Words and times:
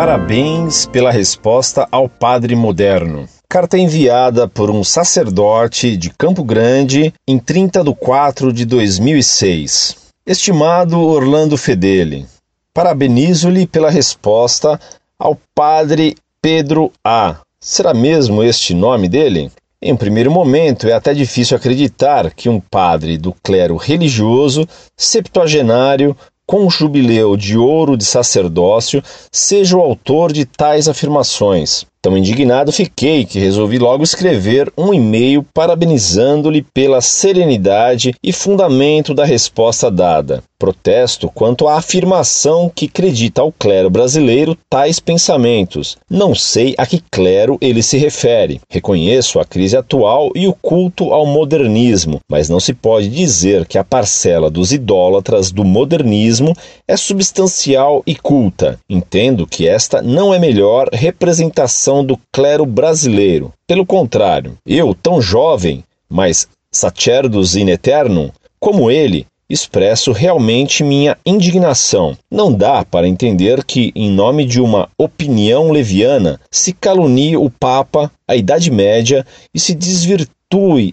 Parabéns 0.00 0.86
pela 0.86 1.10
resposta 1.10 1.86
ao 1.92 2.08
Padre 2.08 2.56
Moderno. 2.56 3.28
Carta 3.46 3.76
enviada 3.76 4.48
por 4.48 4.70
um 4.70 4.82
sacerdote 4.82 5.94
de 5.94 6.08
Campo 6.08 6.42
Grande 6.42 7.12
em 7.28 7.38
30 7.38 7.84
de 7.84 7.94
4 7.94 8.50
de 8.50 8.64
2006. 8.64 9.96
Estimado 10.24 10.98
Orlando 10.98 11.54
Fedeli, 11.58 12.24
parabenizo-lhe 12.72 13.66
pela 13.66 13.90
resposta 13.90 14.80
ao 15.18 15.38
Padre 15.54 16.16
Pedro 16.40 16.90
A. 17.04 17.36
Será 17.60 17.92
mesmo 17.92 18.42
este 18.42 18.72
nome 18.72 19.06
dele? 19.06 19.52
Em 19.82 19.94
primeiro 19.94 20.30
momento, 20.30 20.88
é 20.88 20.94
até 20.94 21.12
difícil 21.12 21.58
acreditar 21.58 22.32
que 22.32 22.48
um 22.48 22.58
padre 22.58 23.18
do 23.18 23.34
clero 23.42 23.76
religioso, 23.76 24.66
septuagenário, 24.96 26.16
com 26.50 26.68
jubileu 26.68 27.36
de 27.36 27.56
ouro 27.56 27.96
de 27.96 28.04
sacerdócio, 28.04 29.00
seja 29.30 29.76
o 29.76 29.80
autor 29.80 30.32
de 30.32 30.44
tais 30.44 30.88
afirmações. 30.88 31.86
Tão 32.02 32.16
indignado 32.16 32.72
fiquei 32.72 33.26
que 33.26 33.38
resolvi 33.38 33.78
logo 33.78 34.02
escrever 34.02 34.72
um 34.76 34.94
e-mail 34.94 35.44
parabenizando-lhe 35.52 36.62
pela 36.62 37.02
serenidade 37.02 38.14
e 38.22 38.32
fundamento 38.32 39.12
da 39.12 39.26
resposta 39.26 39.90
dada. 39.90 40.42
Protesto 40.58 41.30
quanto 41.34 41.66
à 41.66 41.76
afirmação 41.76 42.70
que 42.74 42.84
acredita 42.84 43.40
ao 43.40 43.50
clero 43.50 43.88
brasileiro 43.88 44.56
tais 44.68 45.00
pensamentos. 45.00 45.96
Não 46.08 46.34
sei 46.34 46.74
a 46.76 46.86
que 46.86 47.02
clero 47.10 47.56
ele 47.62 47.82
se 47.82 47.96
refere. 47.96 48.60
Reconheço 48.70 49.40
a 49.40 49.44
crise 49.44 49.76
atual 49.76 50.30
e 50.34 50.46
o 50.46 50.52
culto 50.52 51.14
ao 51.14 51.24
modernismo, 51.24 52.20
mas 52.30 52.50
não 52.50 52.60
se 52.60 52.74
pode 52.74 53.08
dizer 53.08 53.66
que 53.66 53.78
a 53.78 53.84
parcela 53.84 54.50
dos 54.50 54.70
idólatras 54.70 55.50
do 55.50 55.64
modernismo 55.64 56.54
é 56.86 56.94
substancial 56.94 58.02
e 58.06 58.14
culta. 58.14 58.78
Entendo 58.88 59.46
que 59.46 59.66
esta 59.66 60.02
não 60.02 60.34
é 60.34 60.38
melhor 60.38 60.90
representação 60.92 61.89
do 62.04 62.18
clero 62.32 62.64
brasileiro. 62.64 63.52
Pelo 63.66 63.84
contrário, 63.84 64.56
eu, 64.64 64.94
tão 64.94 65.20
jovem, 65.20 65.82
mas 66.08 66.48
sacerdos 66.70 67.56
in 67.56 67.68
eternum, 67.68 68.30
como 68.60 68.90
ele, 68.90 69.26
expresso 69.50 70.12
realmente 70.12 70.84
minha 70.84 71.18
indignação. 71.26 72.16
Não 72.30 72.52
dá 72.52 72.84
para 72.84 73.08
entender 73.08 73.64
que, 73.64 73.90
em 73.96 74.08
nome 74.08 74.44
de 74.44 74.60
uma 74.60 74.88
opinião 74.96 75.72
leviana, 75.72 76.40
se 76.50 76.72
calunie 76.72 77.36
o 77.36 77.50
Papa, 77.50 78.10
a 78.28 78.36
Idade 78.36 78.70
Média 78.70 79.26
e 79.52 79.58
se 79.58 79.74
desvirtue 79.74 80.39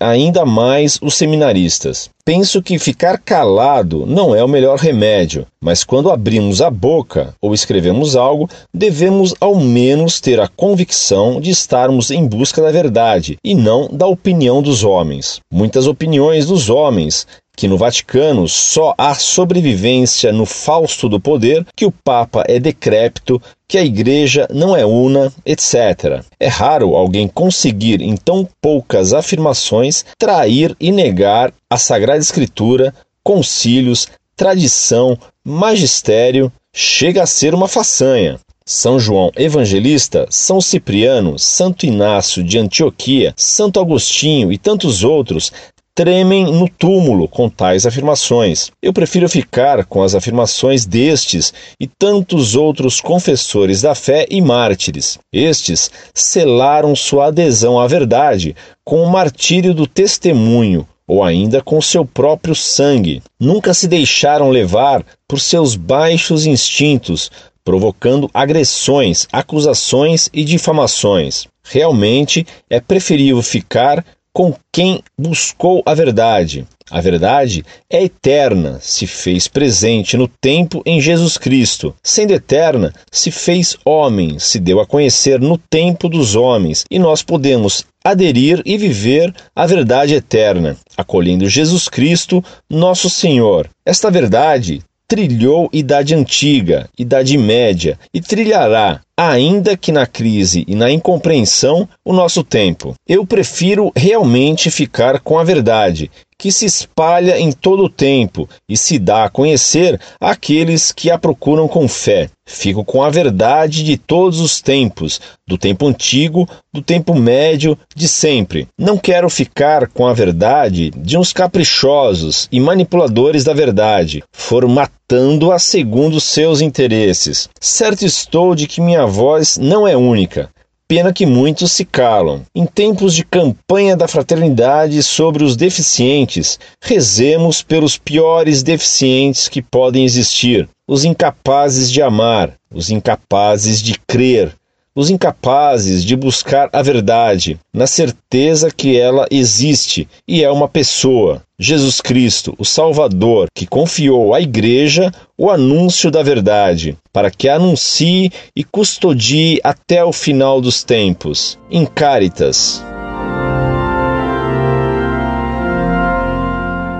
ainda 0.00 0.44
mais 0.44 0.98
os 1.00 1.14
seminaristas. 1.14 2.10
Penso 2.24 2.62
que 2.62 2.78
ficar 2.78 3.18
calado 3.18 4.04
não 4.06 4.34
é 4.34 4.42
o 4.42 4.48
melhor 4.48 4.78
remédio, 4.78 5.46
mas 5.60 5.84
quando 5.84 6.10
abrimos 6.10 6.60
a 6.60 6.70
boca 6.70 7.34
ou 7.40 7.54
escrevemos 7.54 8.16
algo, 8.16 8.48
devemos 8.72 9.34
ao 9.40 9.54
menos 9.56 10.20
ter 10.20 10.40
a 10.40 10.48
convicção 10.48 11.40
de 11.40 11.50
estarmos 11.50 12.10
em 12.10 12.26
busca 12.26 12.62
da 12.62 12.72
verdade 12.72 13.36
e 13.44 13.54
não 13.54 13.88
da 13.92 14.06
opinião 14.06 14.62
dos 14.62 14.82
homens. 14.82 15.40
Muitas 15.52 15.86
opiniões 15.86 16.46
dos 16.46 16.68
homens 16.68 17.26
que 17.56 17.68
no 17.68 17.78
Vaticano 17.78 18.48
só 18.48 18.94
há 18.98 19.14
sobrevivência 19.14 20.32
no 20.32 20.44
fausto 20.44 21.08
do 21.08 21.20
poder, 21.20 21.64
que 21.76 21.86
o 21.86 21.92
Papa 21.92 22.44
é 22.48 22.58
decrépito, 22.58 23.40
que 23.66 23.78
a 23.78 23.84
Igreja 23.84 24.46
não 24.50 24.76
é 24.76 24.84
una, 24.84 25.32
etc. 25.44 26.22
É 26.38 26.48
raro 26.48 26.94
alguém 26.94 27.26
conseguir, 27.26 28.00
em 28.00 28.16
tão 28.16 28.48
poucas 28.60 29.12
afirmações, 29.12 30.04
trair 30.18 30.76
e 30.78 30.92
negar 30.92 31.52
a 31.68 31.76
Sagrada 31.76 32.20
Escritura, 32.20 32.94
concílios, 33.22 34.08
tradição, 34.36 35.18
magistério, 35.44 36.52
chega 36.72 37.22
a 37.22 37.26
ser 37.26 37.54
uma 37.54 37.68
façanha. 37.68 38.38
São 38.66 38.98
João 38.98 39.30
Evangelista, 39.36 40.26
São 40.30 40.58
Cipriano, 40.58 41.38
Santo 41.38 41.84
Inácio 41.84 42.42
de 42.42 42.58
Antioquia, 42.58 43.34
Santo 43.36 43.78
Agostinho 43.78 44.50
e 44.50 44.56
tantos 44.56 45.04
outros 45.04 45.52
tremem 45.94 46.44
no 46.44 46.68
túmulo 46.68 47.28
com 47.28 47.48
tais 47.48 47.86
afirmações. 47.86 48.70
Eu 48.82 48.92
prefiro 48.92 49.28
ficar 49.28 49.84
com 49.84 50.02
as 50.02 50.14
afirmações 50.14 50.84
destes 50.84 51.54
e 51.78 51.86
tantos 51.86 52.56
outros 52.56 53.00
confessores 53.00 53.82
da 53.82 53.94
fé 53.94 54.26
e 54.28 54.40
mártires. 54.42 55.18
Estes 55.32 55.90
selaram 56.12 56.96
sua 56.96 57.26
adesão 57.26 57.78
à 57.78 57.86
verdade 57.86 58.56
com 58.84 59.02
o 59.02 59.10
martírio 59.10 59.72
do 59.72 59.86
testemunho 59.86 60.86
ou 61.06 61.22
ainda 61.22 61.62
com 61.62 61.80
seu 61.80 62.04
próprio 62.04 62.54
sangue. 62.54 63.22
Nunca 63.38 63.72
se 63.72 63.86
deixaram 63.86 64.50
levar 64.50 65.04
por 65.28 65.38
seus 65.38 65.76
baixos 65.76 66.46
instintos, 66.46 67.30
provocando 67.64 68.30
agressões, 68.32 69.28
acusações 69.30 70.28
e 70.32 70.44
difamações. 70.44 71.46
Realmente 71.62 72.46
é 72.68 72.78
preferível 72.78 73.42
ficar 73.42 74.04
com 74.34 74.52
quem 74.72 75.00
buscou 75.16 75.82
a 75.86 75.94
verdade. 75.94 76.66
A 76.90 77.00
verdade 77.00 77.64
é 77.88 78.02
eterna, 78.02 78.78
se 78.80 79.06
fez 79.06 79.48
presente 79.48 80.16
no 80.16 80.28
tempo 80.28 80.82
em 80.84 81.00
Jesus 81.00 81.38
Cristo. 81.38 81.94
Sendo 82.02 82.32
eterna, 82.32 82.92
se 83.10 83.30
fez 83.30 83.76
homem, 83.84 84.38
se 84.38 84.58
deu 84.58 84.80
a 84.80 84.86
conhecer 84.86 85.40
no 85.40 85.56
tempo 85.56 86.08
dos 86.08 86.34
homens, 86.34 86.84
e 86.90 86.98
nós 86.98 87.22
podemos 87.22 87.86
aderir 88.04 88.60
e 88.66 88.76
viver 88.76 89.32
a 89.56 89.66
verdade 89.66 90.14
eterna, 90.14 90.76
acolhendo 90.94 91.48
Jesus 91.48 91.88
Cristo, 91.88 92.44
nosso 92.68 93.08
Senhor. 93.08 93.70
Esta 93.86 94.10
verdade 94.10 94.82
trilhou 95.08 95.70
Idade 95.72 96.14
Antiga, 96.14 96.88
Idade 96.98 97.38
Média 97.38 97.98
e 98.12 98.20
trilhará, 98.20 99.00
ainda 99.16 99.76
que 99.76 99.92
na 99.92 100.06
crise 100.06 100.64
e 100.66 100.74
na 100.74 100.90
incompreensão, 100.90 101.88
o 102.04 102.12
nosso 102.12 102.42
tempo. 102.42 102.94
Eu 103.08 103.24
prefiro 103.26 103.92
realmente 103.94 104.70
ficar 104.70 105.20
com 105.20 105.38
a 105.38 105.44
verdade, 105.44 106.10
que 106.38 106.52
se 106.52 106.66
espalha 106.66 107.38
em 107.38 107.52
todo 107.52 107.84
o 107.84 107.88
tempo 107.88 108.48
e 108.68 108.76
se 108.76 108.98
dá 108.98 109.24
a 109.24 109.30
conhecer 109.30 110.00
àqueles 110.20 110.92
que 110.92 111.10
a 111.10 111.18
procuram 111.18 111.66
com 111.66 111.88
fé. 111.88 112.28
Fico 112.46 112.84
com 112.84 113.02
a 113.02 113.08
verdade 113.08 113.82
de 113.82 113.96
todos 113.96 114.38
os 114.38 114.60
tempos, 114.60 115.18
do 115.48 115.56
tempo 115.56 115.86
antigo, 115.86 116.46
do 116.72 116.82
tempo 116.82 117.14
médio, 117.14 117.78
de 117.96 118.06
sempre. 118.06 118.68
Não 118.78 118.98
quero 118.98 119.30
ficar 119.30 119.88
com 119.88 120.06
a 120.06 120.12
verdade 120.12 120.90
de 120.90 121.16
uns 121.16 121.32
caprichosos 121.32 122.46
e 122.52 122.60
manipuladores 122.60 123.44
da 123.44 123.54
verdade, 123.54 124.22
formatando-a 124.30 125.58
segundo 125.58 126.20
seus 126.20 126.60
interesses. 126.60 127.48
Certo 127.58 128.04
estou 128.04 128.54
de 128.54 128.66
que 128.66 128.80
minha 128.80 129.06
voz 129.06 129.56
não 129.56 129.88
é 129.88 129.96
única. 129.96 130.50
Pena 130.86 131.14
que 131.14 131.24
muitos 131.24 131.72
se 131.72 131.82
calam. 131.82 132.42
Em 132.54 132.66
tempos 132.66 133.14
de 133.14 133.24
campanha 133.24 133.96
da 133.96 134.06
fraternidade 134.06 135.02
sobre 135.02 135.42
os 135.42 135.56
deficientes, 135.56 136.58
rezemos 136.78 137.62
pelos 137.62 137.96
piores 137.96 138.62
deficientes 138.62 139.48
que 139.48 139.62
podem 139.62 140.04
existir: 140.04 140.68
os 140.86 141.02
incapazes 141.02 141.90
de 141.90 142.02
amar, 142.02 142.52
os 142.70 142.90
incapazes 142.90 143.80
de 143.80 143.98
crer, 144.06 144.54
os 144.94 145.10
incapazes 145.10 146.04
de 146.04 146.14
buscar 146.14 146.68
a 146.72 146.80
verdade, 146.80 147.58
na 147.72 147.86
certeza 147.86 148.70
que 148.70 148.96
ela 148.96 149.26
existe 149.30 150.06
e 150.26 150.44
é 150.44 150.50
uma 150.50 150.68
pessoa, 150.68 151.42
Jesus 151.58 152.00
Cristo, 152.00 152.54
o 152.58 152.64
Salvador, 152.64 153.48
que 153.52 153.66
confiou 153.66 154.32
à 154.32 154.40
Igreja 154.40 155.10
o 155.36 155.50
anúncio 155.50 156.10
da 156.10 156.22
verdade, 156.22 156.96
para 157.12 157.30
que 157.30 157.48
anuncie 157.48 158.30
e 158.54 158.62
custodie 158.62 159.60
até 159.64 160.04
o 160.04 160.12
final 160.12 160.60
dos 160.60 160.84
tempos. 160.84 161.58
Em 161.68 161.84
Caritas. 161.84 162.82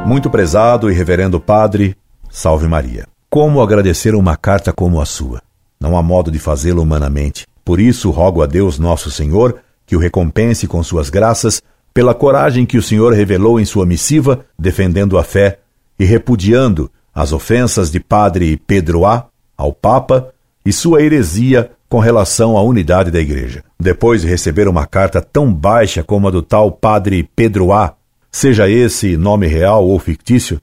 Muito 0.05 0.29
prezado 0.29 0.90
e 0.90 0.94
reverendo 0.94 1.40
Padre, 1.40 1.97
salve 2.29 2.67
Maria. 2.67 3.06
Como 3.31 3.62
agradecer 3.62 4.14
uma 4.14 4.37
carta 4.37 4.73
como 4.73 5.00
a 5.00 5.06
sua? 5.06 5.40
Não 5.81 5.97
há 5.97 6.02
modo 6.02 6.31
de 6.31 6.38
fazê-lo 6.38 6.82
humanamente. 6.82 7.47
Por 7.64 7.81
isso, 7.81 8.11
rogo 8.11 8.43
a 8.43 8.46
Deus 8.46 8.78
nosso 8.78 9.11
Senhor 9.11 9.61
que 9.87 9.96
o 9.96 9.99
recompense 9.99 10.66
com 10.66 10.82
suas 10.82 11.11
graças 11.11 11.62
pela 11.93 12.14
coragem 12.14 12.66
que 12.66 12.76
o 12.76 12.82
Senhor 12.82 13.12
revelou 13.12 13.61
em 13.61 13.64
sua 13.64 13.87
missiva, 13.87 14.44
defendendo 14.58 15.16
a 15.16 15.22
fé 15.22 15.61
e 15.99 16.05
repudiando 16.05 16.90
as 17.14 17.32
ofensas 17.32 17.90
de 17.90 18.00
Padre 18.00 18.56
Pedro 18.66 19.06
A 19.06 19.26
ao 19.56 19.72
Papa 19.72 20.32
e 20.66 20.72
sua 20.72 21.02
heresia 21.02 21.70
com 21.88 22.00
relação 22.00 22.56
à 22.56 22.62
unidade 22.62 23.11
da 23.11 23.20
Igreja. 23.20 23.62
Depois 23.78 24.22
de 24.22 24.26
receber 24.26 24.66
uma 24.66 24.87
carta 24.87 25.20
tão 25.20 25.52
baixa 25.55 26.02
como 26.02 26.26
a 26.26 26.31
do 26.31 26.43
tal 26.43 26.72
Padre 26.72 27.28
Pedro 27.37 27.72
A, 27.72 27.94
seja 28.32 28.69
esse 28.69 29.16
nome 29.16 29.46
real 29.46 29.87
ou 29.87 29.96
fictício, 30.00 30.61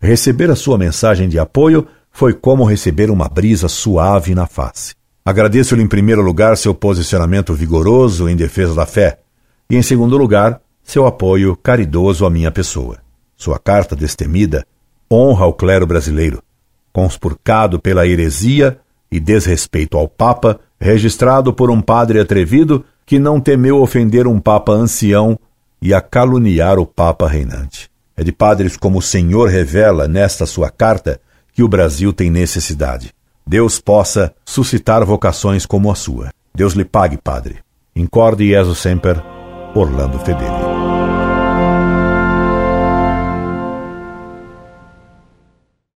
receber 0.00 0.50
a 0.50 0.56
sua 0.56 0.76
mensagem 0.76 1.28
de 1.28 1.38
apoio 1.38 1.86
foi 2.10 2.34
como 2.34 2.64
receber 2.64 3.10
uma 3.10 3.28
brisa 3.28 3.68
suave 3.68 4.34
na 4.34 4.46
face. 4.46 4.94
Agradeço-lhe 5.26 5.82
em 5.82 5.86
primeiro 5.86 6.20
lugar 6.20 6.54
seu 6.54 6.74
posicionamento 6.74 7.54
vigoroso 7.54 8.28
em 8.28 8.36
defesa 8.36 8.74
da 8.74 8.84
fé 8.84 9.20
e 9.70 9.74
em 9.74 9.80
segundo 9.80 10.18
lugar 10.18 10.60
seu 10.82 11.06
apoio 11.06 11.56
caridoso 11.56 12.26
à 12.26 12.30
minha 12.30 12.50
pessoa. 12.50 12.98
Sua 13.34 13.58
carta 13.58 13.96
destemida 13.96 14.66
honra 15.10 15.46
o 15.46 15.54
clero 15.54 15.86
brasileiro, 15.86 16.42
conspurcado 16.92 17.80
pela 17.80 18.06
heresia 18.06 18.78
e 19.10 19.18
desrespeito 19.18 19.96
ao 19.96 20.06
Papa, 20.06 20.60
registrado 20.78 21.54
por 21.54 21.70
um 21.70 21.80
padre 21.80 22.20
atrevido 22.20 22.84
que 23.06 23.18
não 23.18 23.40
temeu 23.40 23.80
ofender 23.80 24.26
um 24.26 24.38
Papa 24.38 24.72
ancião 24.72 25.38
e 25.80 25.94
a 25.94 26.02
caluniar 26.02 26.78
o 26.78 26.84
Papa 26.84 27.26
reinante. 27.26 27.90
É 28.14 28.22
de 28.22 28.30
padres 28.30 28.76
como 28.76 28.98
o 28.98 29.02
Senhor 29.02 29.48
revela 29.48 30.06
nesta 30.06 30.44
sua 30.44 30.68
carta 30.68 31.18
que 31.54 31.62
o 31.62 31.68
Brasil 31.68 32.12
tem 32.12 32.28
necessidade. 32.28 33.14
Deus 33.46 33.78
possa 33.78 34.34
suscitar 34.44 35.04
vocações 35.04 35.66
como 35.66 35.90
a 35.90 35.94
sua. 35.94 36.30
Deus 36.54 36.72
lhe 36.72 36.84
pague, 36.84 37.18
Padre. 37.18 37.58
Incorde 37.94 38.48
Jesus 38.48 38.78
Semper, 38.78 39.22
Orlando 39.74 40.18
Fedeli. 40.18 40.73